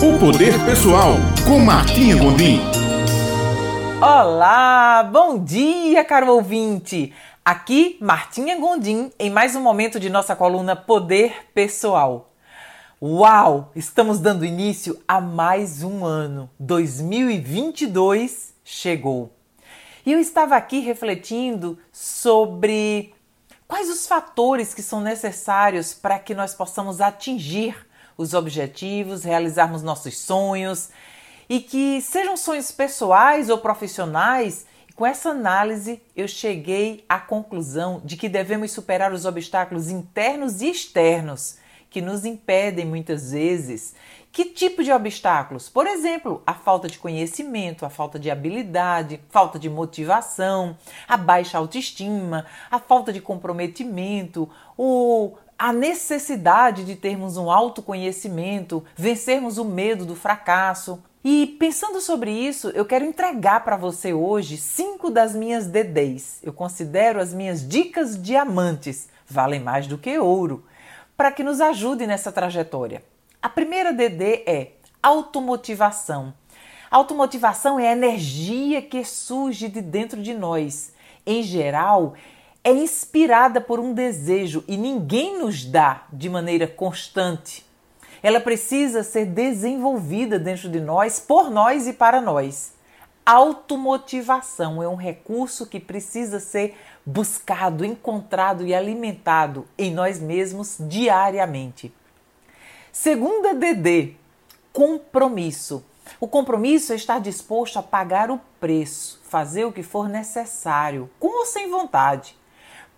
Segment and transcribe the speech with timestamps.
[0.00, 1.14] O Poder Pessoal,
[1.44, 2.60] com Martinha Gondim.
[4.00, 7.12] Olá, bom dia, caro ouvinte.
[7.44, 12.32] Aqui, Martinha Gondim, em mais um momento de nossa coluna Poder Pessoal.
[13.02, 13.72] Uau!
[13.74, 16.48] Estamos dando início a mais um ano.
[16.60, 19.32] 2022 chegou.
[20.06, 23.12] E eu estava aqui refletindo sobre
[23.66, 27.87] quais os fatores que são necessários para que nós possamos atingir
[28.18, 30.90] os objetivos, realizarmos nossos sonhos
[31.48, 38.16] e que sejam sonhos pessoais ou profissionais com essa análise, eu cheguei à conclusão de
[38.16, 41.56] que devemos superar os obstáculos internos e externos
[41.88, 43.94] que nos impedem muitas vezes.
[44.32, 45.68] Que tipo de obstáculos?
[45.68, 51.56] Por exemplo, a falta de conhecimento, a falta de habilidade, falta de motivação, a baixa
[51.56, 60.06] autoestima, a falta de comprometimento, ou a necessidade de termos um autoconhecimento, vencermos o medo
[60.06, 65.66] do fracasso, e pensando sobre isso, eu quero entregar para você hoje cinco das minhas
[65.66, 66.38] DDs.
[66.44, 70.64] Eu considero as minhas dicas diamantes, valem mais do que ouro,
[71.16, 73.02] para que nos ajude nessa trajetória.
[73.42, 74.72] A primeira DD é
[75.02, 76.32] automotivação.
[76.88, 80.92] Automotivação é a energia que surge de dentro de nós.
[81.26, 82.14] Em geral,
[82.62, 87.68] é inspirada por um desejo e ninguém nos dá de maneira constante
[88.22, 92.72] ela precisa ser desenvolvida dentro de nós, por nós e para nós.
[93.24, 101.92] Automotivação é um recurso que precisa ser buscado, encontrado e alimentado em nós mesmos diariamente.
[102.90, 104.14] Segunda DD,
[104.72, 105.84] compromisso.
[106.18, 111.40] O compromisso é estar disposto a pagar o preço, fazer o que for necessário, com
[111.40, 112.34] ou sem vontade,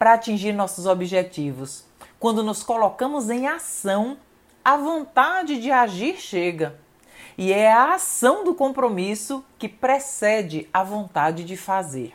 [0.01, 1.85] para atingir nossos objetivos.
[2.19, 4.17] Quando nos colocamos em ação
[4.65, 6.81] a vontade de agir chega.
[7.37, 12.15] E é a ação do compromisso que precede a vontade de fazer.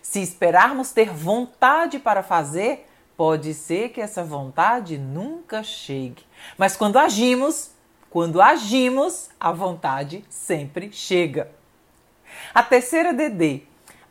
[0.00, 6.24] Se esperarmos ter vontade para fazer, pode ser que essa vontade nunca chegue.
[6.56, 7.72] Mas quando agimos,
[8.08, 11.50] quando agimos, a vontade sempre chega.
[12.54, 13.64] A terceira DD,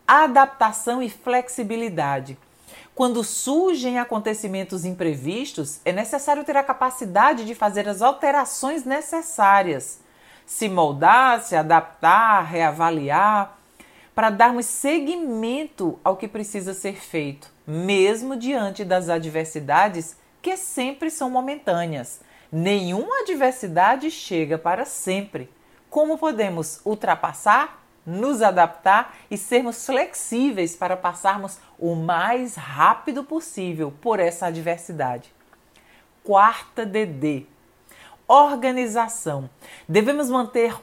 [0.06, 2.38] adaptação e flexibilidade.
[3.00, 10.02] Quando surgem acontecimentos imprevistos, é necessário ter a capacidade de fazer as alterações necessárias,
[10.46, 13.58] se moldar, se adaptar, reavaliar,
[14.14, 21.30] para darmos seguimento ao que precisa ser feito, mesmo diante das adversidades que sempre são
[21.30, 22.20] momentâneas.
[22.52, 25.50] Nenhuma adversidade chega para sempre.
[25.90, 27.82] Como podemos ultrapassar?
[28.10, 35.34] Nos adaptar e sermos flexíveis para passarmos o mais rápido possível por essa adversidade.
[36.24, 37.46] Quarta DD.
[38.28, 39.50] Organização.
[39.88, 40.76] Devemos manter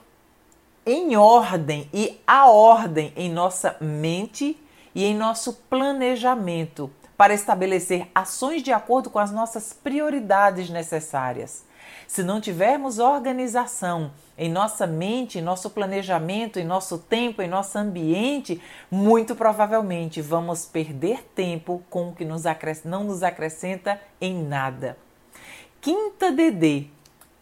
[0.85, 4.57] em ordem e a ordem em nossa mente
[4.95, 11.65] e em nosso planejamento para estabelecer ações de acordo com as nossas prioridades necessárias.
[12.07, 17.79] Se não tivermos organização em nossa mente, em nosso planejamento, em nosso tempo, em nosso
[17.79, 18.61] ambiente,
[18.91, 22.43] muito provavelmente vamos perder tempo com o que nos
[22.85, 24.97] não nos acrescenta em nada.
[25.81, 26.89] Quinta DD,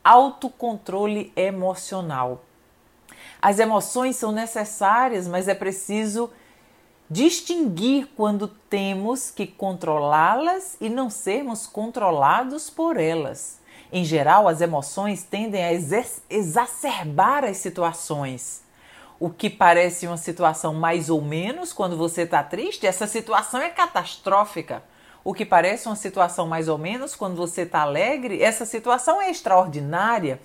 [0.03, 2.45] autocontrole emocional.
[3.41, 6.31] As emoções são necessárias, mas é preciso
[7.11, 13.61] distinguir quando temos que controlá-las e não sermos controlados por elas.
[13.97, 15.73] Em geral, as emoções tendem a
[16.29, 18.65] exacerbar as situações.
[19.21, 23.71] O que parece uma situação mais ou menos quando você está triste, essa situação é
[23.71, 24.83] catastrófica.
[25.23, 29.31] O que parece uma situação mais ou menos quando você está alegre, essa situação é
[29.31, 30.41] extraordinária.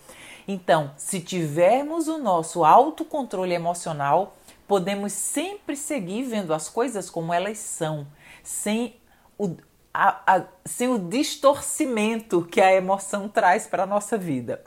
[0.48, 4.38] Então, se tivermos o nosso autocontrole emocional,
[4.68, 8.06] podemos sempre seguir vendo as coisas como elas são,
[8.44, 8.96] sem
[9.40, 9.56] o,
[9.94, 14.64] a, a, sem o distorcimento que a emoção traz para a nossa vida.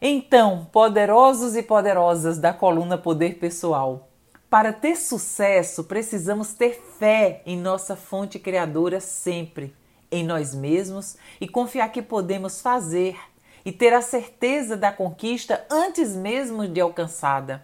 [0.00, 4.08] Então, poderosos e poderosas da coluna Poder Pessoal,
[4.50, 9.74] para ter sucesso precisamos ter fé em nossa fonte criadora sempre,
[10.10, 13.16] em nós mesmos e confiar que podemos fazer
[13.64, 17.62] e ter a certeza da conquista antes mesmo de alcançada.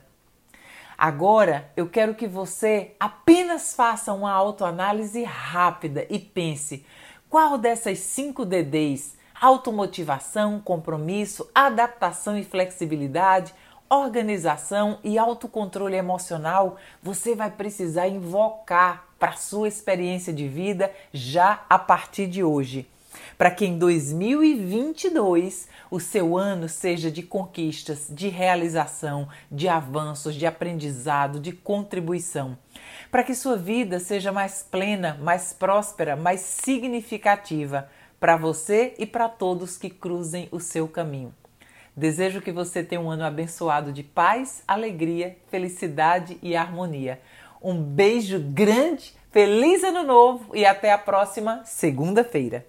[0.99, 6.85] Agora eu quero que você apenas faça uma autoanálise rápida e pense
[7.31, 13.55] qual dessas cinco DDs automotivação, compromisso, adaptação e flexibilidade,
[13.89, 21.79] organização e autocontrole emocional você vai precisar invocar para sua experiência de vida já a
[21.79, 22.89] partir de hoje.
[23.37, 30.47] Para que em 2022 o seu ano seja de conquistas, de realização, de avanços, de
[30.47, 32.59] aprendizado, de contribuição.
[33.11, 37.89] Para que sua vida seja mais plena, mais próspera, mais significativa
[38.21, 41.33] para você e para todos que cruzem o seu caminho.
[41.97, 47.21] Desejo que você tenha um ano abençoado de paz, alegria, felicidade e harmonia.
[47.61, 52.65] Um beijo grande, feliz ano novo e até a próxima segunda-feira.